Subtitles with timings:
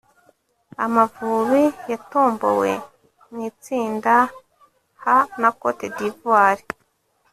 [0.85, 2.71] Amavubi yatombowe
[3.29, 4.13] mu itsinda
[5.03, 5.05] H
[5.41, 6.63] na Cote d’Ivoire